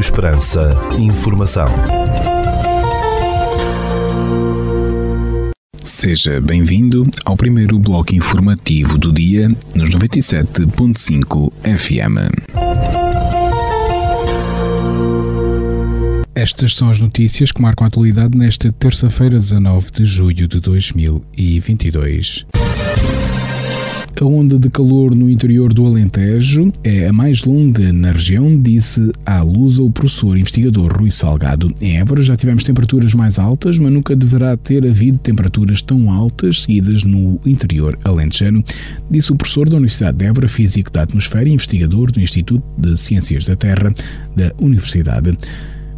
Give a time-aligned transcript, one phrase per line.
[0.00, 0.70] Rádio Esperança.
[0.98, 1.66] Informação.
[5.82, 12.16] Seja bem-vindo ao primeiro bloco informativo do dia nos 97.5 FM.
[16.34, 22.46] Estas são as notícias que marcam a atualidade nesta terça-feira, 19 de julho de 2022.
[24.20, 29.10] A onda de calor no interior do Alentejo é a mais longa na região, disse
[29.24, 31.74] à Lusa o professor investigador Rui Salgado.
[31.80, 36.64] Em Évora já tivemos temperaturas mais altas, mas nunca deverá ter havido temperaturas tão altas
[36.64, 38.62] seguidas no interior alentejano,
[39.10, 42.98] disse o professor da Universidade de Évora, físico da atmosfera e investigador do Instituto de
[42.98, 43.90] Ciências da Terra
[44.36, 45.34] da Universidade.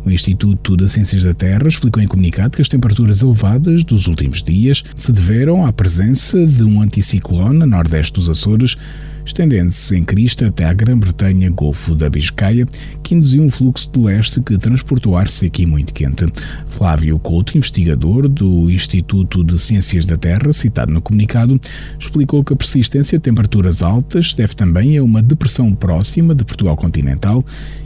[0.05, 4.43] O Instituto das Ciências da Terra explicou em comunicado que as temperaturas elevadas dos últimos
[4.43, 8.77] dias se deveram à presença de um anticiclone a nordeste dos Açores,
[9.25, 12.67] estendendo-se em crista até à Grã-Bretanha, Golfo da Biscaia,
[13.03, 16.27] que induziu um fluxo de leste que transportou ar seco e muito quente.
[16.67, 21.61] Flávio Couto, investigador do Instituto de Ciências da Terra, citado no comunicado,
[21.97, 26.77] explicou que a persistência de temperaturas altas deve também a uma depressão próxima de Portugal
[26.77, 27.45] continental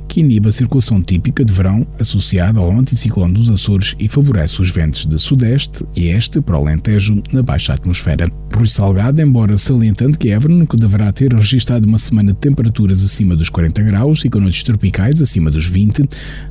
[0.08, 4.70] que inibe a circulação típica de verão associada ao anticiclone dos Açores e favorece os
[4.70, 8.28] ventos de sudeste e este para o Alentejo na baixa atmosfera.
[8.56, 13.50] Rui Salgado, embora salientando que Évora deverá ter registrado uma semana de temperaturas acima dos
[13.50, 16.08] 40 graus e com noites tropicais acima dos 20,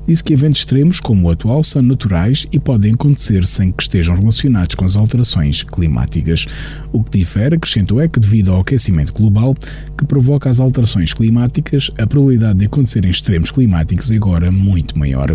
[0.07, 4.15] disse que eventos extremos como o atual são naturais e podem acontecer sem que estejam
[4.15, 6.45] relacionados com as alterações climáticas.
[6.93, 9.55] O que difere, acrescentou, é que devido ao aquecimento global
[9.97, 15.31] que provoca as alterações climáticas, a probabilidade de acontecerem extremos climáticos é agora muito maior.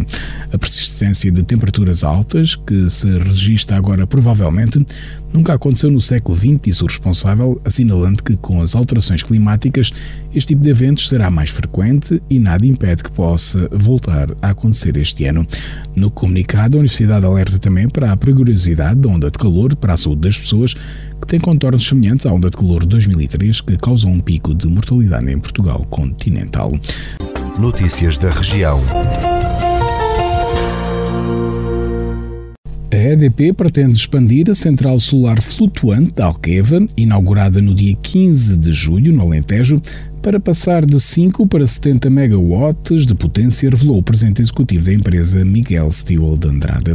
[0.53, 4.87] A persistência de temperaturas altas, que se registra agora provavelmente,
[5.33, 9.93] nunca aconteceu no século XX, disse o responsável, assinalando que com as alterações climáticas
[10.35, 14.97] este tipo de eventos será mais frequente e nada impede que possa voltar a acontecer
[14.97, 15.47] este ano.
[15.95, 19.97] No comunicado, a Universidade alerta também para a perigosidade da onda de calor para a
[19.97, 24.11] saúde das pessoas, que tem contornos semelhantes à onda de calor de 2003 que causou
[24.11, 26.73] um pico de mortalidade em Portugal continental.
[27.59, 28.81] Notícias da região.
[32.93, 38.73] A EDP pretende expandir a central solar flutuante da Alqueva, inaugurada no dia 15 de
[38.73, 39.81] julho, no Alentejo,
[40.21, 45.45] para passar de 5 para 70 megawatts de potência, revelou o presidente executivo da empresa
[45.45, 46.95] Miguel Stewell de Andrade.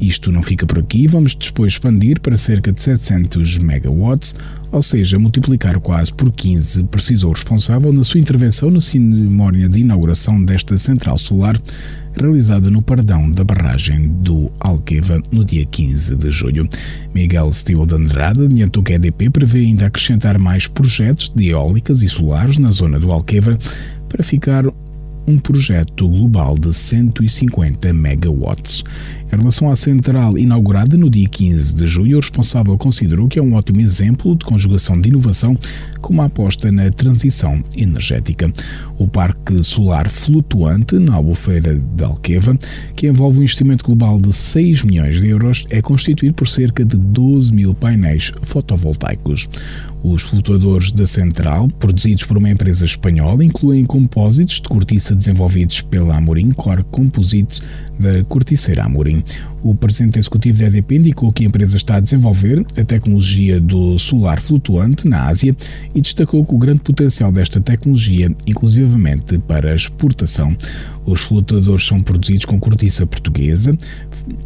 [0.00, 4.34] Isto não fica por aqui, vamos depois expandir para cerca de 700 megawatts,
[4.72, 9.80] ou seja, multiplicar quase por 15, precisou o responsável na sua intervenção na cerimónia de
[9.80, 11.60] inauguração desta central solar,
[12.16, 16.66] realizada no Pardão da barragem do Alqueva no dia 15 de julho.
[17.14, 22.02] Miguel Steel de Andrade adiantou que a EDP prevê ainda acrescentar mais projetos de eólicas
[22.02, 23.58] e solares na zona do Alqueva
[24.08, 24.64] para ficar
[25.26, 28.82] um projeto global de 150 megawatts.
[29.32, 33.42] Em relação à central inaugurada no dia 15 de julho, o responsável considerou que é
[33.42, 35.56] um ótimo exemplo de conjugação de inovação
[36.00, 38.52] com uma aposta na transição energética.
[38.98, 42.58] O Parque Solar Flutuante, na Albufeira de Alqueva,
[42.96, 46.96] que envolve um investimento global de 6 milhões de euros, é constituído por cerca de
[46.96, 49.48] 12 mil painéis fotovoltaicos.
[50.02, 56.16] Os flutuadores da central, produzidos por uma empresa espanhola, incluem compósitos de cortiça desenvolvidos pela
[56.16, 57.62] Amorim Core Composites
[57.98, 59.19] da Corticeira Amorim.
[59.62, 63.98] O presidente executivo da EDP indicou que a empresa está a desenvolver a tecnologia do
[63.98, 65.54] solar flutuante na Ásia
[65.94, 70.56] e destacou que o grande potencial desta tecnologia, inclusivamente para exportação.
[71.04, 73.76] Os flutuadores são produzidos com cortiça portuguesa,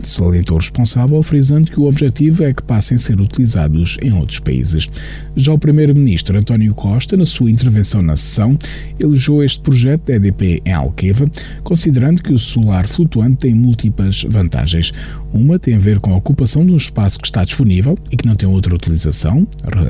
[0.03, 4.39] salientou o responsável, frisando que o objetivo é que passem a ser utilizados em outros
[4.39, 4.91] países.
[5.37, 8.59] Já o primeiro-ministro António Costa, na sua intervenção na sessão,
[9.01, 11.27] elogiou este projeto da EDP em Alqueva,
[11.62, 14.93] considerando que o solar flutuante tem múltiplas vantagens.
[15.33, 18.27] Uma tem a ver com a ocupação de um espaço que está disponível e que
[18.27, 19.47] não tem outra utilização,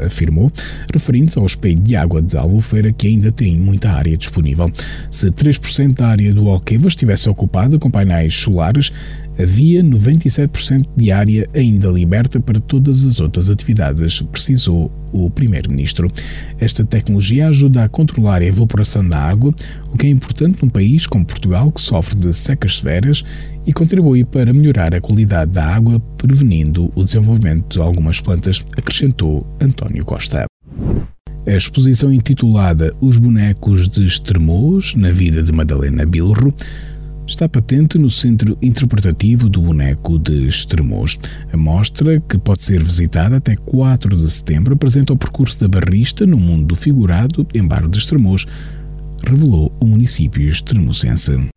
[0.07, 0.51] afirmou,
[0.93, 4.71] referindo-se ao espelho de água de Albufeira que ainda tem muita área disponível.
[5.11, 8.93] Se 3% da área do Alqueva estivesse ocupada com painéis solares,
[9.39, 16.11] havia 97% de área ainda liberta para todas as outras atividades, precisou o Primeiro-Ministro.
[16.59, 19.55] Esta tecnologia ajuda a controlar a evaporação da água,
[19.93, 23.25] o que é importante num país como Portugal, que sofre de secas severas,
[23.67, 29.47] e contribui para melhorar a qualidade da água, prevenindo o desenvolvimento de algumas plantas, acrescentou
[29.61, 30.47] António Costa.
[31.47, 36.55] A exposição intitulada Os Bonecos de Estremoz, na vida de Madalena Bilro,
[37.27, 41.19] está patente no Centro Interpretativo do Boneco de Estremoz.
[41.53, 46.27] A mostra, que pode ser visitada até 4 de setembro, apresenta o percurso da barrista
[46.27, 48.47] no mundo do figurado em Bar de Estremoz,
[49.27, 51.49] revelou o município extremocense.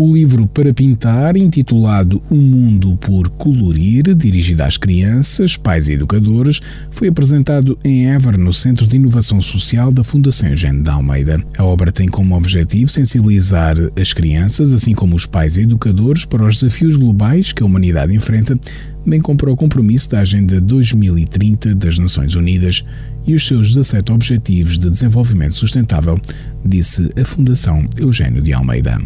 [0.00, 6.58] O livro para pintar, intitulado O Mundo por Colorir, dirigido às crianças, pais e educadores,
[6.90, 11.44] foi apresentado em Ever, no Centro de Inovação Social da Fundação Eugênio de Almeida.
[11.58, 16.46] A obra tem como objetivo sensibilizar as crianças, assim como os pais e educadores, para
[16.46, 18.58] os desafios globais que a humanidade enfrenta,
[19.04, 22.82] bem como para o compromisso da Agenda 2030 das Nações Unidas
[23.26, 26.18] e os seus 17 Objetivos de Desenvolvimento Sustentável,
[26.64, 28.98] disse a Fundação Eugênio de Almeida.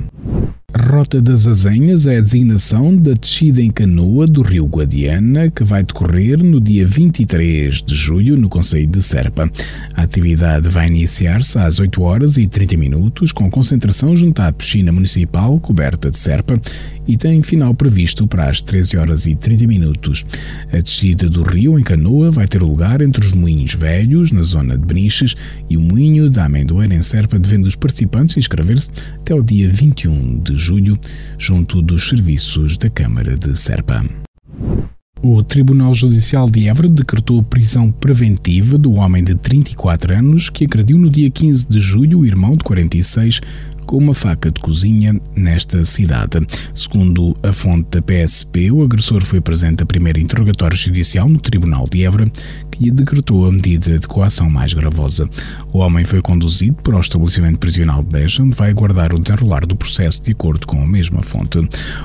[0.77, 5.85] Rota das Azenhas é a designação da descida em canoa do rio Guadiana, que vai
[5.85, 9.49] decorrer no dia 23 de julho no Conselho de Serpa.
[9.95, 14.91] A atividade vai iniciar-se às 8 horas e 30 minutos, com concentração junto à piscina
[14.91, 16.61] municipal coberta de Serpa
[17.07, 20.25] e tem final previsto para as 13 horas e 30 minutos.
[20.73, 24.77] A descida do rio em canoa vai ter lugar entre os Moinhos Velhos, na zona
[24.77, 25.37] de Beniches,
[25.69, 30.41] e o Moinho da Amendoeira em Serpa, devendo os participantes inscrever-se até o dia 21
[30.41, 30.99] de julho,
[31.39, 34.05] junto dos serviços da Câmara de Serpa.
[35.27, 40.99] O Tribunal Judicial de Évora decretou prisão preventiva do homem de 34 anos que agrediu
[40.99, 43.41] no dia 15 de julho o irmão de 46
[43.85, 46.45] com uma faca de cozinha nesta cidade.
[46.75, 51.87] Segundo a fonte da PSP, o agressor foi presente a primeiro interrogatório judicial no Tribunal
[51.89, 52.31] de Évora,
[52.83, 55.29] lhe decretou a medida de coação mais gravosa.
[55.73, 59.67] O homem foi conduzido para o estabelecimento prisional de Beja, onde vai aguardar o desenrolar
[59.67, 61.59] do processo de acordo com a mesma fonte.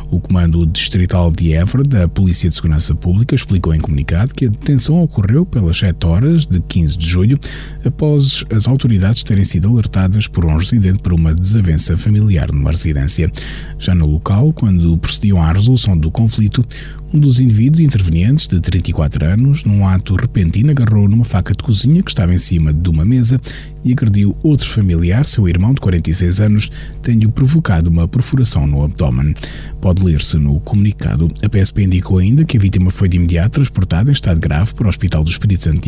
[0.09, 4.49] O Comando Distrital de Évora da Polícia de Segurança Pública explicou em comunicado que a
[4.49, 7.39] detenção ocorreu pelas 7 horas de 15 de julho,
[7.85, 13.31] após as autoridades terem sido alertadas por um residente por uma desavença familiar numa residência.
[13.77, 16.65] Já no local, quando procediam à resolução do conflito,
[17.13, 22.01] um dos indivíduos intervenientes, de 34 anos, num ato repentino, agarrou numa faca de cozinha
[22.01, 23.39] que estava em cima de uma mesa
[23.83, 26.71] e agrediu outro familiar, seu irmão de 46 anos,
[27.01, 29.33] tendo provocado uma perfuração no abdômen.
[29.79, 31.31] Pode ler-se no comunicado.
[31.43, 34.87] A PSP indicou ainda que a vítima foi de imediato transportada em estado grave para
[34.87, 35.79] o Hospital do Espírito Santo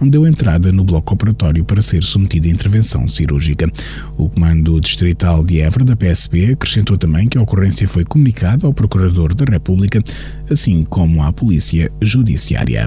[0.00, 3.70] onde deu entrada no bloco operatório para ser submetida a intervenção cirúrgica.
[4.16, 8.74] O Comando Distrital de Évora da PSP acrescentou também que a ocorrência foi comunicada ao
[8.74, 10.02] Procurador da República,
[10.50, 12.86] assim como à Polícia Judiciária.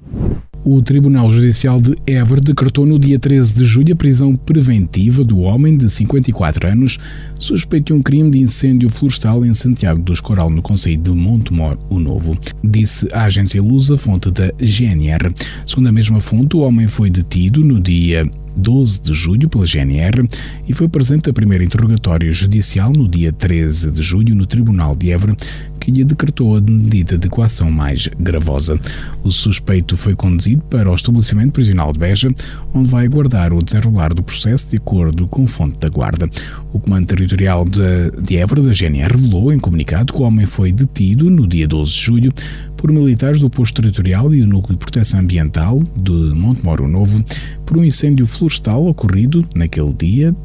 [0.64, 5.40] O Tribunal Judicial de Évora decretou no dia 13 de julho a prisão preventiva do
[5.40, 7.00] homem de 54 anos,
[7.40, 11.78] suspeito de um crime de incêndio florestal em Santiago dos Coral, no Conselho de Montemor,
[11.90, 12.38] o Novo.
[12.62, 15.34] Disse a agência Lusa, fonte da GNR.
[15.66, 20.28] Segundo a mesma fonte, o homem foi detido no dia 12 de julho pela GNR
[20.68, 25.12] e foi presente a primeiro interrogatório judicial no dia 13 de julho no Tribunal de
[25.12, 25.36] Évora,
[25.80, 28.80] que lhe decretou a medida de coação mais gravosa.
[29.24, 32.30] O suspeito foi conduzido para o estabelecimento prisional de Beja,
[32.74, 36.30] onde vai aguardar o desenrolar do processo de acordo com fonte da guarda.
[36.74, 40.72] O Comando Territorial de, de Évora da GNR revelou em comunicado que o homem foi
[40.72, 42.32] detido no dia 12 de julho
[42.76, 47.24] por militares do posto territorial e do Núcleo de Proteção Ambiental de Montemoro Novo
[47.66, 50.36] por um incêndio florestal ocorrido naquele dia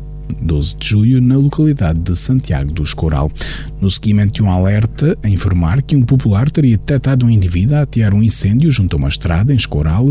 [0.42, 3.30] 12 de julho, na localidade de Santiago do Escoral,
[3.80, 7.82] no seguimento de um alerta a informar que um popular teria detectado um indivíduo a
[7.82, 10.08] atear um incêndio junto a uma estrada em Escoral,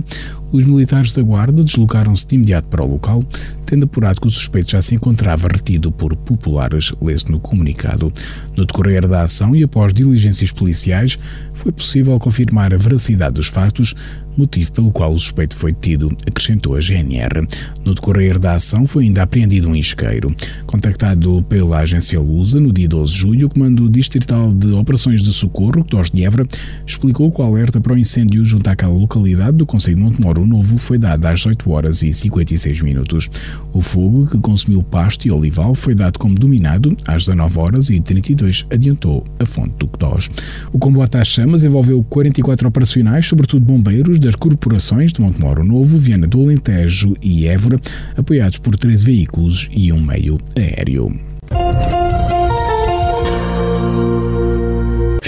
[0.54, 3.24] os militares da Guarda deslocaram-se de imediato para o local,
[3.66, 8.14] tendo apurado que o suspeito já se encontrava retido por populares, lê-se no comunicado.
[8.56, 11.18] No decorrer da ação e após diligências policiais,
[11.56, 13.96] foi possível confirmar a veracidade dos fatos,
[14.38, 17.48] motivo pelo qual o suspeito foi detido, acrescentou a GNR.
[17.84, 20.36] No decorrer da ação foi ainda apreendido um isqueiro.
[20.66, 25.32] Contactado pela agência Lusa no dia 12 de julho, o Comando Distrital de Operações de
[25.32, 26.48] Socorro, Torres de Évora,
[26.86, 30.04] explicou que o alerta para o incêndio junto àquela localidade do Conselho de
[30.44, 33.30] Montemoro Novo foi dado às 8 horas e 56 minutos.
[33.72, 38.00] O fogo, que consumiu pasto e olival, foi dado como dominado às 19 horas e
[38.00, 40.30] 32, adiantou a fonte do CDOS.
[40.72, 46.28] O combate às chamas envolveu 44 operacionais, sobretudo bombeiros, das corporações de Montemoro Novo, Viana
[46.28, 47.80] do Alentejo e Évora,
[48.16, 51.33] apoiados por três veículos e um meio aéreo.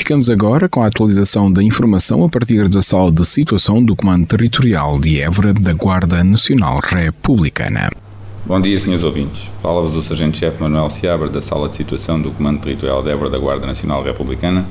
[0.05, 4.27] Ficamos agora com a atualização da informação a partir da sala de situação do Comando
[4.27, 7.89] Territorial de Évora da Guarda Nacional Republicana.
[8.45, 9.49] Bom dia, senhores ouvintes.
[9.63, 13.39] Fala-vos o Sargento-Chefe Manuel Seabra da Sala de Situação do Comando Territorial de Évora da
[13.39, 14.63] Guarda Nacional Republicana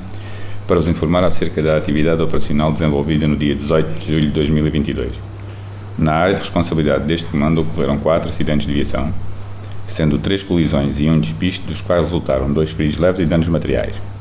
[0.65, 5.19] para vos informar acerca da atividade operacional desenvolvida no dia 18 de julho de 2022.
[5.99, 9.11] Na área de responsabilidade deste comando ocorreram quatro acidentes de viação,
[9.85, 14.14] sendo três colisões e um despiste, dos quais resultaram dois feridos leves e danos materiais.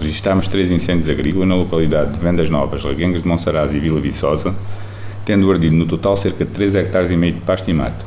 [0.00, 4.54] Registámos três incêndios agrícolas na localidade de Vendas Novas, Laguengas de Monsaraz e Vila Viçosa,
[5.24, 8.06] tendo ardido no total cerca de 3 hectares e meio de pasto e mato.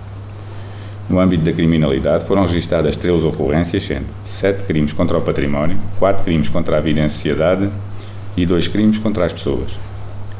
[1.10, 6.24] No âmbito da criminalidade, foram registadas 13 ocorrências, sendo 7 crimes contra o património, 4
[6.24, 7.70] crimes contra a vida em sociedade
[8.38, 9.78] e 2 crimes contra as pessoas.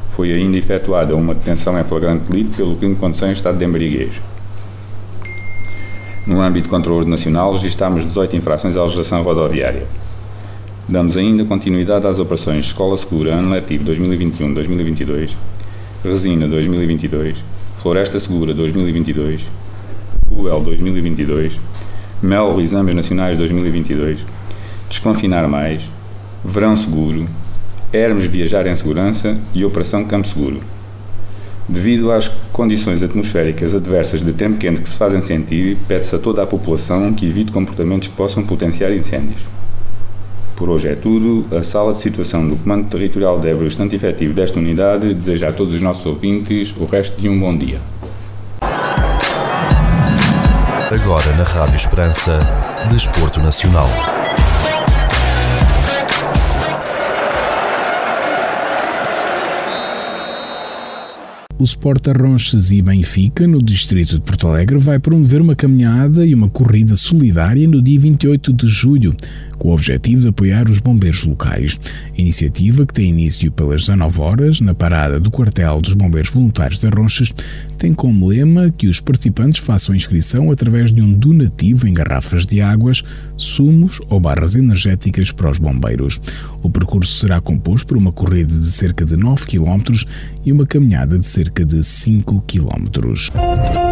[0.08, 3.64] Foi ainda efetuada uma detenção em flagrante delito pelo crime de condução em estado de
[3.66, 4.14] embriaguez.
[6.26, 9.86] No âmbito de controle nacional, registámos 18 infrações à legislação rodoviária.
[10.88, 15.36] Damos ainda continuidade às operações Escola Segura, Ano Letivo 2021-2022,
[16.04, 17.44] Resina 2022,
[17.76, 19.46] Floresta Segura 2022,
[20.26, 21.60] FUEL 2022,
[22.20, 24.26] MEL Exames Nacionais 2022,
[24.88, 25.88] Desconfinar Mais,
[26.44, 27.28] Verão Seguro,
[27.92, 30.60] Hermes Viajar em Segurança e Operação Campo Seguro.
[31.68, 36.42] Devido às condições atmosféricas adversas de tempo quente que se fazem sentir, pede-se a toda
[36.42, 39.61] a população que evite comportamentos que possam potenciar incêndios.
[40.56, 41.46] Por hoje é tudo.
[41.56, 45.52] A sala de situação do Comando Territorial de Évora, estante efetivo desta unidade, deseja a
[45.52, 47.80] todos os nossos ouvintes o resto de um bom dia.
[50.90, 52.38] Agora na Rádio Esperança,
[52.90, 53.88] Desporto Nacional.
[61.62, 66.34] O Sport Arronches e Benfica, no distrito de Porto Alegre, vai promover uma caminhada e
[66.34, 69.14] uma corrida solidária no dia 28 de julho,
[69.62, 71.78] com o objetivo de apoiar os bombeiros locais.
[72.18, 76.88] Iniciativa que tem início pelas 19 horas, na parada do quartel dos bombeiros voluntários de
[76.88, 77.32] Arronches,
[77.78, 82.60] tem como lema que os participantes façam inscrição através de um donativo em garrafas de
[82.60, 83.04] águas,
[83.36, 86.20] sumos ou barras energéticas para os bombeiros.
[86.60, 89.94] O percurso será composto por uma corrida de cerca de 9 km
[90.44, 93.91] e uma caminhada de cerca de 5 km.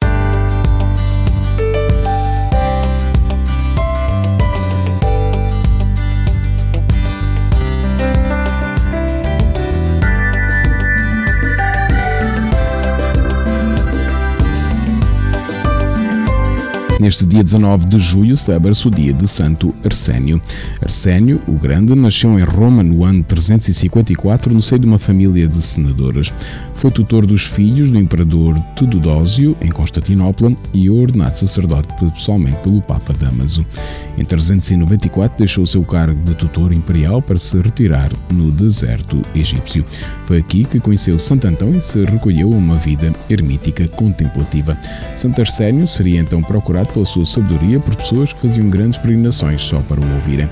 [17.01, 20.39] Neste dia 19 de julho celebra-se o dia de Santo Arsénio.
[20.83, 25.59] Arsénio, o Grande, nasceu em Roma no ano 354 no seio de uma família de
[25.63, 26.31] senadores.
[26.75, 33.13] Foi tutor dos filhos do imperador Teodósio em Constantinopla e ordenado sacerdote pessoalmente pelo Papa
[33.13, 33.65] Damaso.
[34.15, 39.83] Em 394 deixou seu cargo de tutor imperial para se retirar no deserto egípcio.
[40.27, 44.77] Foi aqui que conheceu Santo Antão e se recolheu a uma vida ermítica contemplativa.
[45.15, 49.79] Santo Arsénio seria então procurado pela sua sabedoria por pessoas que faziam grandes peregrinações só
[49.81, 50.49] para o ouvirem.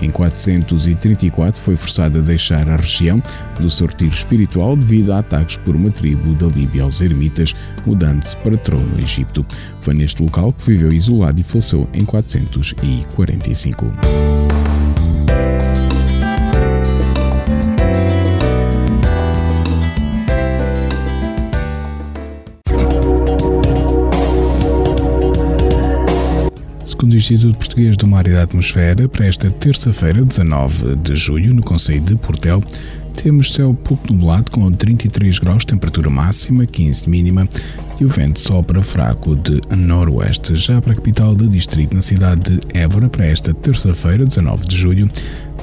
[0.00, 3.22] Em 434 foi forçado a deixar a região
[3.60, 7.54] do seu retiro espiritual devido a ataques por uma tribo da Líbia aos ermitas,
[7.86, 9.44] mudando-se para trono no Egito.
[9.80, 14.61] Foi neste local que viveu isolado e faleceu em 445.
[27.02, 31.52] Segundo o Instituto Português do Mar e da Atmosfera, para esta terça-feira, 19 de julho,
[31.52, 32.62] no Conselho de Portel,
[33.16, 37.48] temos céu pouco nublado com 33 graus, temperatura máxima, 15 de mínima
[37.98, 40.54] e o vento sopra fraco de noroeste.
[40.54, 44.76] Já para a capital do distrito, na cidade de Évora, para esta terça-feira, 19 de
[44.76, 45.10] julho,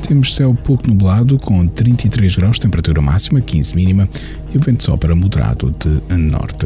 [0.05, 4.10] temos céu pouco nublado com 33 graus, temperatura máxima, 15 mínima
[4.53, 6.65] e o vento sopra moderado de norte.